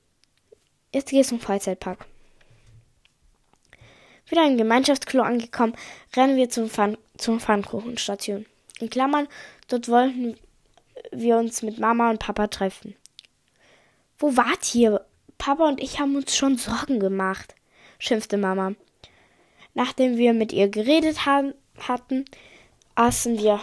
Jetzt 0.92 1.12
gehst 1.12 1.30
du 1.30 1.36
zum 1.36 1.40
Freizeitpark. 1.40 2.08
Wieder 4.28 4.48
im 4.48 4.58
Gemeinschaftsklo 4.58 5.22
angekommen, 5.22 5.76
rennen 6.16 6.36
wir 6.36 6.50
zum 6.50 6.68
Pfann 6.68 6.98
zur 7.16 7.40
Pfannkuchenstation. 7.40 8.48
In 8.80 8.90
Klammern, 8.90 9.28
dort 9.68 9.90
wollten 9.90 10.36
wir 11.12 11.38
uns 11.38 11.62
mit 11.62 11.78
Mama 11.78 12.10
und 12.10 12.22
Papa 12.22 12.48
treffen. 12.48 12.96
Wo 14.18 14.36
wart 14.36 14.74
ihr? 14.74 15.06
Papa 15.38 15.68
und 15.68 15.80
ich 15.80 16.00
haben 16.00 16.16
uns 16.16 16.36
schon 16.36 16.58
Sorgen 16.58 17.00
gemacht, 17.00 17.54
schimpfte 18.00 18.38
Mama. 18.38 18.74
Nachdem 19.74 20.18
wir 20.18 20.34
mit 20.34 20.54
ihr 20.54 20.68
geredet 20.68 21.26
haben, 21.26 21.54
hatten, 21.80 22.26
aßen 22.96 23.38
wir. 23.40 23.60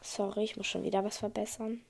Sorry, 0.00 0.44
ich 0.44 0.56
muss 0.56 0.66
schon 0.66 0.84
wieder 0.84 1.04
was 1.04 1.18
verbessern. 1.18 1.80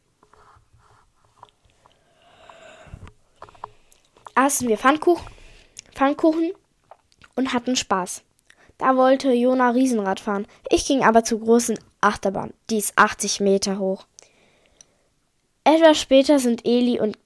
Aßen 4.35 4.69
wir 4.69 4.79
Pfannkuchen, 4.79 5.27
Pfannkuchen 5.95 6.53
und 7.37 7.53
hatten 7.53 7.77
Spaß. 7.77 8.23
Da 8.79 8.97
wollte 8.97 9.33
Jona 9.33 9.71
Riesenrad 9.71 10.21
fahren. 10.21 10.47
Ich 10.71 10.87
ging 10.87 11.05
aber 11.05 11.23
zur 11.23 11.41
großen 11.41 11.79
Achterbahn. 12.01 12.55
Die 12.71 12.79
ist 12.79 12.97
80 12.97 13.41
Meter 13.41 13.79
hoch. 13.79 14.07
Etwas 15.65 16.01
später 16.01 16.39
sind 16.39 16.67
Eli 16.67 16.99
und 16.99 17.19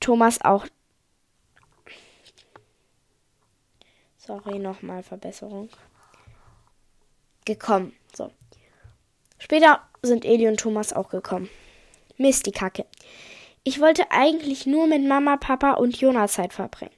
Thomas 0.00 0.40
auch 0.42 0.66
Sorry, 4.30 4.60
nochmal 4.60 5.02
Verbesserung. 5.02 5.68
Gekommen. 7.44 7.96
So. 8.14 8.30
Später 9.40 9.82
sind 10.02 10.24
Eli 10.24 10.46
und 10.46 10.60
Thomas 10.60 10.92
auch 10.92 11.08
gekommen. 11.08 11.50
Mist, 12.16 12.46
die 12.46 12.52
Kacke. 12.52 12.86
Ich 13.64 13.80
wollte 13.80 14.12
eigentlich 14.12 14.66
nur 14.66 14.86
mit 14.86 15.02
Mama, 15.02 15.36
Papa 15.36 15.72
und 15.72 16.00
Jonas 16.00 16.34
Zeit 16.34 16.52
verbringen. 16.52 16.94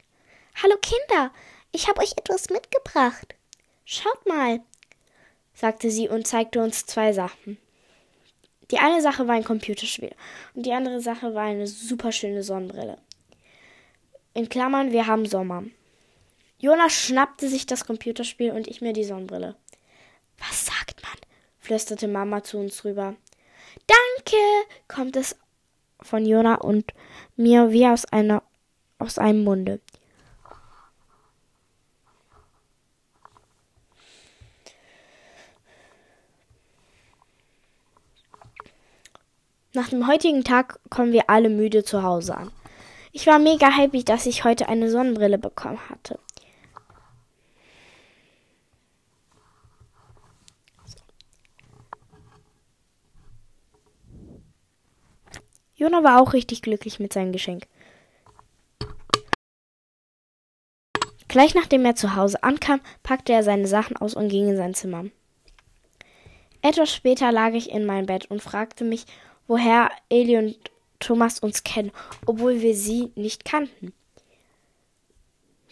Hallo 0.62 0.76
Kinder, 0.82 1.32
ich 1.72 1.88
habe 1.88 2.02
euch 2.02 2.12
etwas 2.18 2.50
mitgebracht. 2.50 3.34
Schaut 3.86 4.26
mal, 4.26 4.60
sagte 5.54 5.90
sie 5.90 6.10
und 6.10 6.26
zeigte 6.26 6.62
uns 6.62 6.84
zwei 6.84 7.14
Sachen. 7.14 7.56
Die 8.70 8.78
eine 8.78 9.00
Sache 9.00 9.26
war 9.26 9.36
ein 9.36 9.44
Computerspiel 9.44 10.14
und 10.52 10.66
die 10.66 10.72
andere 10.74 11.00
Sache 11.00 11.34
war 11.34 11.44
eine 11.44 11.66
super 11.66 12.12
schöne 12.12 12.42
Sonnenbrille. 12.42 12.98
In 14.34 14.50
Klammern, 14.50 14.92
wir 14.92 15.06
haben 15.06 15.24
Sommer. 15.24 15.64
Jonas 16.62 16.92
schnappte 16.92 17.48
sich 17.48 17.66
das 17.66 17.84
Computerspiel 17.86 18.52
und 18.52 18.68
ich 18.68 18.80
mir 18.80 18.92
die 18.92 19.02
Sonnenbrille. 19.02 19.56
Was 20.38 20.64
sagt 20.64 21.02
man? 21.02 21.10
flüsterte 21.58 22.06
Mama 22.06 22.44
zu 22.44 22.58
uns 22.58 22.84
rüber. 22.84 23.16
Danke, 23.88 24.36
kommt 24.86 25.16
es 25.16 25.36
von 26.00 26.24
Jona 26.24 26.54
und 26.54 26.94
mir 27.34 27.72
wie 27.72 27.88
aus 27.88 28.04
einer 28.04 28.44
aus 29.00 29.18
einem 29.18 29.42
Munde. 29.42 29.80
Nach 39.72 39.88
dem 39.88 40.06
heutigen 40.06 40.44
Tag 40.44 40.78
kommen 40.90 41.12
wir 41.12 41.28
alle 41.28 41.48
müde 41.48 41.82
zu 41.82 42.04
Hause 42.04 42.36
an. 42.36 42.52
Ich 43.10 43.26
war 43.26 43.40
mega 43.40 43.68
happy, 43.68 44.04
dass 44.04 44.26
ich 44.26 44.44
heute 44.44 44.68
eine 44.68 44.88
Sonnenbrille 44.88 45.38
bekommen 45.38 45.80
hatte. 45.90 46.20
Jona 55.82 56.04
war 56.04 56.22
auch 56.22 56.32
richtig 56.32 56.62
glücklich 56.62 57.00
mit 57.00 57.12
seinem 57.12 57.32
Geschenk. 57.32 57.66
Gleich 61.26 61.56
nachdem 61.56 61.84
er 61.84 61.96
zu 61.96 62.14
Hause 62.14 62.40
ankam, 62.44 62.80
packte 63.02 63.32
er 63.32 63.42
seine 63.42 63.66
Sachen 63.66 63.96
aus 63.96 64.14
und 64.14 64.28
ging 64.28 64.48
in 64.48 64.56
sein 64.56 64.74
Zimmer. 64.74 65.06
Etwas 66.60 66.94
später 66.94 67.32
lag 67.32 67.54
ich 67.54 67.68
in 67.68 67.84
meinem 67.84 68.06
Bett 68.06 68.30
und 68.30 68.40
fragte 68.40 68.84
mich, 68.84 69.06
woher 69.48 69.90
Eli 70.08 70.36
und 70.36 70.56
Thomas 71.00 71.40
uns 71.40 71.64
kennen, 71.64 71.90
obwohl 72.26 72.60
wir 72.60 72.76
sie 72.76 73.10
nicht 73.16 73.44
kannten. 73.44 73.92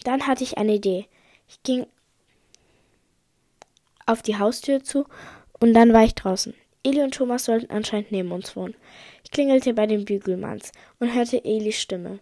Dann 0.02 0.26
hatte 0.26 0.43
ich 0.43 0.59
eine 0.59 0.75
Idee. 0.75 1.07
Ich 1.47 1.62
ging 1.62 1.87
auf 4.07 4.23
die 4.23 4.38
Haustür 4.38 4.83
zu 4.83 5.07
und 5.61 5.73
dann 5.73 5.93
war 5.93 6.02
ich 6.02 6.17
draußen. 6.17 6.52
Eli 6.83 7.03
und 7.03 7.15
Thomas 7.15 7.45
sollten 7.45 7.71
anscheinend 7.71 8.11
neben 8.11 8.33
uns 8.33 8.57
wohnen. 8.57 8.75
Ich 9.23 9.31
klingelte 9.31 9.75
bei 9.75 9.87
den 9.87 10.07
Bügelmanns 10.07 10.73
und 10.99 11.15
hörte 11.15 11.45
Elis 11.45 11.79
Stimme. 11.79 12.21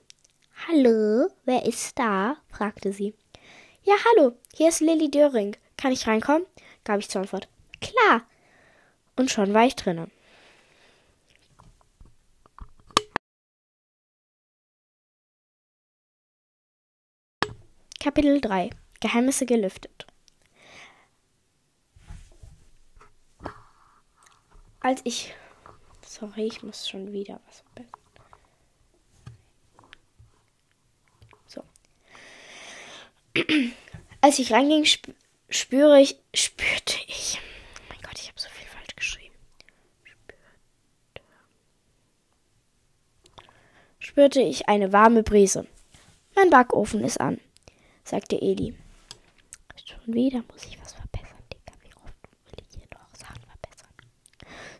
Hallo, 0.67 1.29
wer 1.45 1.65
ist 1.65 1.99
da? 1.99 2.37
fragte 2.51 2.93
sie. 2.93 3.15
Ja, 3.85 3.95
hallo, 4.05 4.33
hier 4.55 4.69
ist 4.69 4.81
Lilly 4.81 5.11
Döring. 5.11 5.57
Kann 5.77 5.93
ich 5.93 6.07
reinkommen? 6.07 6.47
gab 6.83 6.99
ich 6.99 7.09
zur 7.09 7.21
Antwort. 7.23 7.49
Klar. 7.81 8.23
Und 9.17 9.31
schon 9.31 9.55
war 9.55 9.65
ich 9.65 9.77
drinnen. 9.77 10.11
Kapitel 18.01 18.41
3 18.41 18.71
Geheimnisse 19.01 19.47
gelüftet. 19.47 20.07
Als 24.81 25.01
ich. 25.05 25.35
Sorry, 26.07 26.47
ich 26.47 26.63
muss 26.63 26.89
schon 26.89 27.13
wieder 27.13 27.41
was 27.47 27.61
verbessern. 27.61 28.01
So. 31.47 31.65
Als 34.21 34.39
ich 34.39 34.53
reinging, 34.53 34.85
sp 34.89 35.15
spüre 35.51 36.01
ich. 36.01 36.19
spürte 36.35 36.97
ich. 37.07 37.39
Oh 37.79 37.83
mein 37.91 38.01
Gott, 38.03 38.19
ich 38.19 38.29
habe 38.29 38.41
so 38.41 38.49
viel 38.49 38.67
falsch 38.67 38.97
geschrieben. 38.97 39.35
Spürte. 40.05 40.43
Spürte 43.99 44.41
ich 44.41 44.69
eine 44.69 44.93
warme 44.93 45.23
Brise. 45.23 45.67
Mein 46.35 46.51
Backofen 46.51 47.05
ist 47.05 47.21
an 47.21 47.41
sagte 48.09 48.41
Eli. 48.41 48.75
Schon 49.85 50.15
wieder 50.15 50.43
muss 50.51 50.65
ich 50.65 50.81
was 50.81 50.93
verbessern, 50.95 51.43
Digga. 51.53 51.73
Wie 51.83 51.95
oft 51.95 52.17
will 52.47 52.65
ich 52.65 52.75
hier 52.75 52.89
noch 52.93 53.15
Sachen 53.15 53.43
verbessern? 53.43 53.93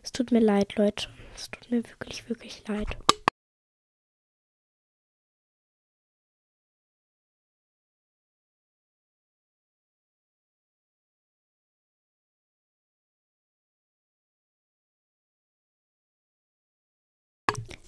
Es 0.03 0.08
tut 0.19 0.33
mir 0.33 0.41
leid, 0.41 0.75
Leute. 0.75 1.07
Es 1.33 1.49
tut 1.49 1.71
mir 1.71 1.81
wirklich, 1.87 2.27
wirklich 2.27 2.67
leid. 2.67 2.97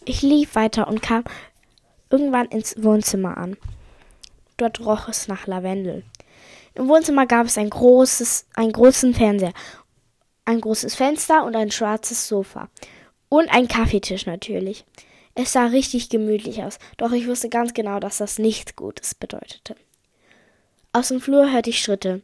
Ich 0.05 0.21
lief 0.21 0.55
weiter 0.55 0.87
und 0.87 1.01
kam 1.01 1.25
irgendwann 2.09 2.47
ins 2.47 2.81
Wohnzimmer 2.81 3.37
an. 3.37 3.57
Dort 4.55 4.79
roch 4.79 5.09
es 5.09 5.27
nach 5.27 5.47
Lavendel. 5.47 6.05
Im 6.75 6.87
Wohnzimmer 6.87 7.25
gab 7.25 7.47
es 7.47 7.57
ein 7.57 7.69
großes, 7.69 8.45
einen 8.55 8.71
großen 8.71 9.13
Fernseher, 9.13 9.53
ein 10.45 10.61
großes 10.61 10.95
Fenster 10.95 11.43
und 11.43 11.55
ein 11.55 11.71
schwarzes 11.71 12.27
Sofa. 12.27 12.69
Und 13.29 13.49
ein 13.49 13.67
Kaffeetisch 13.67 14.25
natürlich. 14.25 14.85
Es 15.35 15.53
sah 15.53 15.67
richtig 15.67 16.09
gemütlich 16.09 16.61
aus, 16.63 16.77
doch 16.97 17.11
ich 17.13 17.27
wusste 17.27 17.49
ganz 17.49 17.73
genau, 17.73 17.99
dass 17.99 18.17
das 18.17 18.37
nichts 18.37 18.75
Gutes 18.75 19.15
bedeutete. 19.15 19.75
Aus 20.91 21.07
dem 21.07 21.21
Flur 21.21 21.51
hörte 21.51 21.69
ich 21.69 21.81
Schritte. 21.81 22.21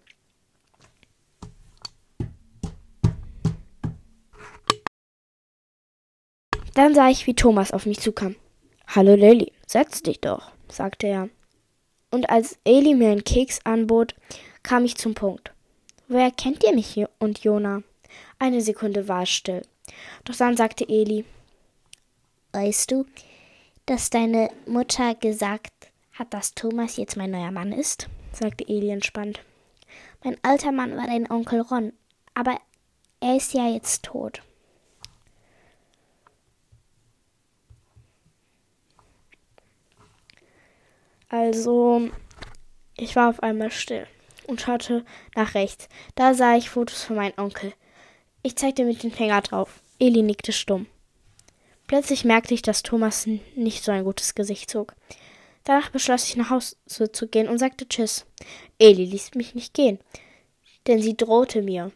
Dann 6.74 6.94
sah 6.94 7.10
ich, 7.10 7.26
wie 7.28 7.34
Thomas 7.34 7.72
auf 7.72 7.86
mich 7.86 8.00
zukam. 8.00 8.36
Hallo 8.88 9.16
Lilly, 9.16 9.54
setz 9.66 10.04
dich 10.04 10.20
doch, 10.20 10.52
sagte 10.68 11.08
er 11.08 11.30
und 12.12 12.30
als 12.30 12.58
Eli 12.64 12.96
mir 12.96 13.12
einen 13.12 13.24
Keks 13.24 13.60
anbot, 13.64 14.16
kam 14.64 14.86
ich 14.86 14.96
zum 14.96 15.14
Punkt. 15.14 15.52
Woher 16.08 16.32
kennt 16.32 16.64
ihr 16.64 16.74
mich 16.74 17.04
und 17.20 17.40
Jona? 17.44 17.84
Eine 18.40 18.62
Sekunde 18.62 19.08
war 19.08 19.24
es 19.24 19.30
still. 19.30 19.64
Doch 20.26 20.36
dann 20.36 20.58
sagte 20.58 20.88
Eli, 20.88 21.26
Weißt 22.54 22.92
du, 22.92 23.06
dass 23.86 24.10
deine 24.10 24.50
Mutter 24.66 25.16
gesagt 25.16 25.92
hat, 26.14 26.34
dass 26.34 26.54
Thomas 26.54 26.98
jetzt 26.98 27.18
mein 27.18 27.32
neuer 27.32 27.52
Mann 27.52 27.72
ist? 27.72 28.10
sagte 28.32 28.68
Eli 28.68 28.90
entspannt. 28.90 29.42
Mein 30.24 30.38
alter 30.44 30.72
Mann 30.72 30.96
war 30.98 31.06
dein 31.08 31.30
Onkel 31.30 31.62
Ron, 31.62 31.94
aber 32.34 32.60
er 33.20 33.38
ist 33.38 33.54
ja 33.54 33.68
jetzt 33.68 34.04
tot. 34.04 34.42
Also, 41.30 42.10
ich 42.96 43.16
war 43.16 43.30
auf 43.30 43.44
einmal 43.44 43.70
still 43.70 44.08
und 44.48 44.62
schaute 44.62 45.06
nach 45.36 45.56
rechts. 45.56 45.90
Da 46.16 46.34
sah 46.34 46.56
ich 46.56 46.70
Fotos 46.70 47.04
von 47.04 47.18
meinem 47.18 47.38
Onkel. 47.38 47.74
Ich 48.44 48.56
zeigte 48.56 48.86
mit 48.86 49.04
dem 49.04 49.12
Finger 49.12 49.42
drauf. 49.42 49.82
Eli 50.00 50.22
nickte 50.22 50.52
stumm. 50.52 50.88
Plötzlich 51.88 52.26
merkte 52.26 52.54
ich, 52.54 52.62
dass 52.62 52.84
Thomas 52.84 53.28
nicht 53.56 53.84
so 53.84 53.92
ein 53.92 54.04
gutes 54.04 54.36
Gesicht 54.36 54.70
zog. 54.70 54.94
Danach 55.64 55.90
beschloss 55.90 56.28
ich, 56.28 56.36
nach 56.36 56.50
Hause 56.50 56.76
zu 57.12 57.28
gehen 57.28 57.48
und 57.48 57.58
sagte 57.58 57.88
Tschüss. 57.88 58.26
Eli 58.80 59.06
ließ 59.06 59.36
mich 59.36 59.56
nicht 59.56 59.74
gehen, 59.74 60.00
denn 60.86 61.02
sie 61.02 61.16
drohte 61.16 61.62
mir. 61.62 61.92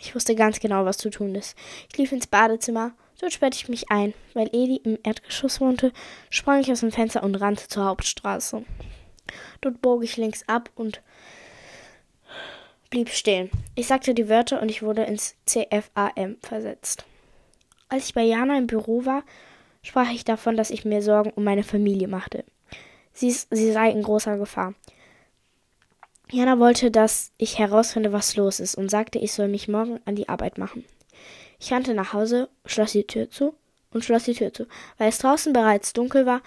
Ich 0.00 0.14
wusste 0.14 0.34
ganz 0.34 0.60
genau, 0.60 0.84
was 0.84 0.98
zu 0.98 1.10
tun 1.10 1.34
ist. 1.34 1.56
Ich 1.90 1.98
lief 1.98 2.12
ins 2.12 2.26
Badezimmer 2.26 2.94
Dort 3.20 3.32
sperrte 3.32 3.56
ich 3.56 3.68
mich 3.68 3.90
ein. 3.90 4.12
Weil 4.34 4.50
Eli 4.52 4.76
im 4.84 4.98
Erdgeschoss 5.02 5.60
wohnte, 5.60 5.92
sprang 6.30 6.60
ich 6.60 6.70
aus 6.70 6.80
dem 6.80 6.92
Fenster 6.92 7.22
und 7.22 7.36
rannte 7.36 7.68
zur 7.68 7.84
Hauptstraße. 7.84 8.64
Dort 9.60 9.80
bog 9.80 10.04
ich 10.04 10.16
links 10.16 10.46
ab 10.48 10.70
und 10.74 11.00
blieb 12.90 13.08
stehen. 13.08 13.50
Ich 13.74 13.86
sagte 13.86 14.14
die 14.14 14.28
Wörter 14.28 14.60
und 14.62 14.70
ich 14.70 14.82
wurde 14.82 15.02
ins 15.02 15.34
CFAM 15.46 16.36
versetzt. 16.40 17.04
Als 17.88 18.06
ich 18.06 18.14
bei 18.14 18.22
Jana 18.22 18.58
im 18.58 18.66
Büro 18.66 19.04
war, 19.04 19.22
sprach 19.82 20.10
ich 20.10 20.24
davon, 20.24 20.56
dass 20.56 20.70
ich 20.70 20.84
mir 20.84 21.02
Sorgen 21.02 21.30
um 21.30 21.44
meine 21.44 21.62
Familie 21.62 22.08
machte. 22.08 22.44
Sie, 23.12 23.30
sie 23.30 23.72
sei 23.72 23.90
in 23.90 24.02
großer 24.02 24.38
Gefahr. 24.38 24.74
Jana 26.30 26.58
wollte, 26.58 26.90
dass 26.90 27.32
ich 27.36 27.58
herausfinde, 27.58 28.12
was 28.12 28.36
los 28.36 28.58
ist, 28.58 28.74
und 28.74 28.90
sagte, 28.90 29.18
ich 29.18 29.32
soll 29.32 29.48
mich 29.48 29.68
morgen 29.68 30.00
an 30.04 30.16
die 30.16 30.28
Arbeit 30.28 30.58
machen. 30.58 30.84
Ich 31.60 31.72
rannte 31.72 31.94
nach 31.94 32.12
Hause, 32.12 32.48
schloss 32.66 32.92
die 32.92 33.06
Tür 33.06 33.30
zu 33.30 33.54
und 33.92 34.04
schloss 34.04 34.24
die 34.24 34.34
Tür 34.34 34.52
zu. 34.52 34.66
Weil 34.98 35.08
es 35.08 35.18
draußen 35.18 35.52
bereits 35.52 35.92
dunkel 35.92 36.26
war, 36.26 36.42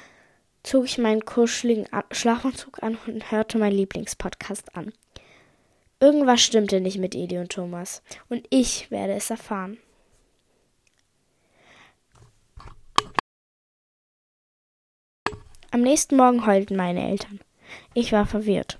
zog 0.63 0.85
ich 0.85 0.97
meinen 0.97 1.23
kuscheligen 1.23 1.87
Schlafanzug 2.11 2.83
an 2.83 2.97
und 3.07 3.31
hörte 3.31 3.57
meinen 3.57 3.77
Lieblingspodcast 3.77 4.75
an. 4.75 4.91
Irgendwas 5.99 6.41
stimmte 6.41 6.79
nicht 6.79 6.99
mit 6.99 7.15
Eli 7.15 7.39
und 7.39 7.51
Thomas, 7.51 8.03
und 8.29 8.45
ich 8.49 8.91
werde 8.91 9.13
es 9.13 9.29
erfahren. 9.29 9.77
Am 15.71 15.81
nächsten 15.81 16.15
Morgen 16.15 16.45
heulten 16.45 16.75
meine 16.75 17.07
Eltern. 17.07 17.39
Ich 17.93 18.11
war 18.11 18.25
verwirrt. 18.25 18.79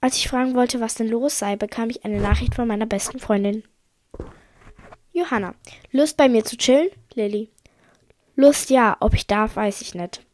Als 0.00 0.16
ich 0.16 0.28
fragen 0.28 0.54
wollte, 0.54 0.80
was 0.80 0.94
denn 0.94 1.08
los 1.08 1.38
sei, 1.38 1.56
bekam 1.56 1.90
ich 1.90 2.04
eine 2.04 2.20
Nachricht 2.20 2.54
von 2.54 2.68
meiner 2.68 2.86
besten 2.86 3.18
Freundin. 3.18 3.62
Johanna. 5.12 5.54
Lust 5.92 6.16
bei 6.16 6.28
mir 6.28 6.44
zu 6.44 6.56
chillen? 6.56 6.90
Lilly. 7.14 7.50
Lust 8.34 8.70
ja, 8.70 8.96
ob 9.00 9.14
ich 9.14 9.26
darf, 9.26 9.56
weiß 9.56 9.80
ich 9.80 9.94
nicht. 9.94 10.24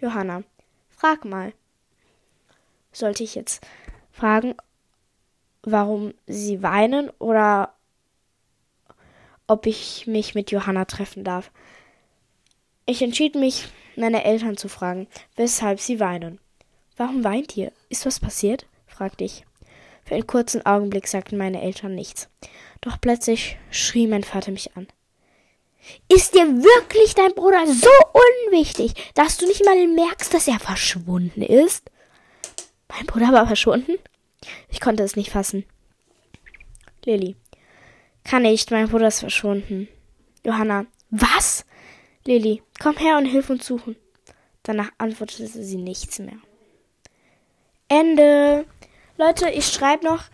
Johanna. 0.00 0.42
Frag 0.90 1.24
mal. 1.24 1.52
Sollte 2.92 3.22
ich 3.22 3.36
jetzt 3.36 3.64
fragen, 4.18 4.54
warum 5.62 6.12
sie 6.26 6.62
weinen 6.62 7.10
oder 7.18 7.74
ob 9.46 9.66
ich 9.66 10.06
mich 10.06 10.34
mit 10.34 10.50
Johanna 10.50 10.84
treffen 10.84 11.24
darf? 11.24 11.50
Ich 12.84 13.02
entschied 13.02 13.34
mich, 13.34 13.68
meine 13.96 14.24
Eltern 14.24 14.56
zu 14.56 14.68
fragen, 14.68 15.06
weshalb 15.36 15.80
sie 15.80 16.00
weinen. 16.00 16.40
Warum 16.96 17.22
weint 17.22 17.56
ihr? 17.56 17.72
Ist 17.88 18.06
was 18.06 18.18
passiert? 18.18 18.66
fragte 18.86 19.24
ich. 19.24 19.44
Für 20.04 20.14
einen 20.14 20.26
kurzen 20.26 20.64
Augenblick 20.66 21.06
sagten 21.06 21.36
meine 21.36 21.62
Eltern 21.62 21.94
nichts. 21.94 22.28
Doch 22.80 23.00
plötzlich 23.00 23.56
schrie 23.70 24.06
mein 24.06 24.24
Vater 24.24 24.50
mich 24.50 24.76
an. 24.76 24.88
Ist 26.08 26.34
dir 26.34 26.46
wirklich 26.46 27.14
dein 27.14 27.34
Bruder 27.34 27.66
so 27.66 27.90
unwichtig, 28.46 28.94
dass 29.14 29.36
du 29.36 29.46
nicht 29.46 29.64
mal 29.64 29.86
merkst, 29.86 30.32
dass 30.34 30.48
er 30.48 30.58
verschwunden 30.58 31.42
ist? 31.42 31.90
Mein 32.88 33.06
Bruder 33.06 33.32
war 33.32 33.46
verschwunden? 33.46 33.92
Ich 34.68 34.80
konnte 34.80 35.02
es 35.02 35.16
nicht 35.16 35.30
fassen. 35.30 35.64
Lilly. 37.04 37.36
Kann 38.24 38.42
nicht, 38.42 38.70
mein 38.70 38.88
Bruder 38.88 39.08
ist 39.08 39.20
verschwunden. 39.20 39.88
Johanna. 40.44 40.86
Was? 41.10 41.64
Lilly, 42.24 42.62
komm 42.80 42.96
her 42.96 43.16
und 43.16 43.24
hilf 43.24 43.48
uns 43.50 43.66
suchen. 43.66 43.96
Danach 44.62 44.90
antwortete 44.98 45.46
sie 45.46 45.76
nichts 45.76 46.18
mehr. 46.18 46.38
Ende. 47.88 48.66
Leute, 49.16 49.48
ich 49.48 49.66
schreibe 49.66 50.04
noch 50.04 50.24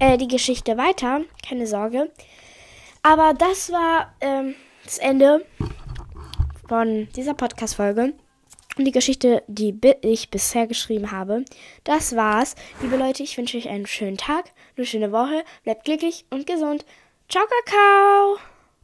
äh, 0.00 0.18
die 0.18 0.28
Geschichte 0.28 0.76
weiter. 0.76 1.22
Keine 1.48 1.66
Sorge. 1.66 2.10
Aber 3.02 3.32
das 3.34 3.70
war 3.70 4.12
ähm, 4.20 4.56
das 4.84 4.98
Ende 4.98 5.46
von 6.68 7.08
dieser 7.14 7.34
Podcast-Folge. 7.34 8.14
Und 8.76 8.84
die 8.84 8.92
Geschichte, 8.92 9.42
die 9.46 9.78
ich 10.02 10.30
bisher 10.30 10.66
geschrieben 10.66 11.10
habe. 11.10 11.44
Das 11.84 12.14
war's. 12.14 12.54
Liebe 12.82 12.96
Leute, 12.96 13.22
ich 13.22 13.36
wünsche 13.38 13.56
euch 13.56 13.68
einen 13.68 13.86
schönen 13.86 14.18
Tag, 14.18 14.52
eine 14.76 14.86
schöne 14.86 15.12
Woche. 15.12 15.44
Bleibt 15.64 15.84
glücklich 15.84 16.26
und 16.30 16.46
gesund. 16.46 16.84
Ciao, 17.28 17.44
Kakao! 17.46 18.38